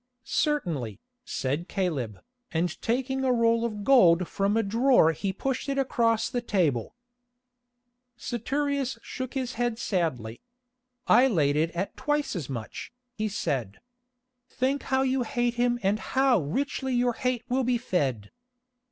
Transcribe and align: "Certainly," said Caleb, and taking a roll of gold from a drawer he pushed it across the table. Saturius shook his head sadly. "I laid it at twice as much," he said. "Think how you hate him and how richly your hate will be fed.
"Certainly," 0.23 0.99
said 1.23 1.67
Caleb, 1.67 2.23
and 2.51 2.81
taking 2.81 3.23
a 3.23 3.31
roll 3.31 3.63
of 3.63 3.83
gold 3.83 4.27
from 4.27 4.57
a 4.57 4.63
drawer 4.63 5.11
he 5.11 5.31
pushed 5.31 5.69
it 5.69 5.77
across 5.77 6.27
the 6.27 6.41
table. 6.41 6.95
Saturius 8.17 8.97
shook 9.03 9.35
his 9.35 9.53
head 9.61 9.77
sadly. 9.77 10.41
"I 11.05 11.27
laid 11.27 11.55
it 11.55 11.69
at 11.75 11.95
twice 11.95 12.35
as 12.35 12.49
much," 12.49 12.91
he 13.13 13.29
said. 13.29 13.79
"Think 14.49 14.81
how 14.89 15.03
you 15.03 15.21
hate 15.21 15.53
him 15.53 15.77
and 15.83 15.99
how 15.99 16.41
richly 16.41 16.95
your 16.95 17.13
hate 17.13 17.43
will 17.47 17.63
be 17.63 17.77
fed. 17.77 18.31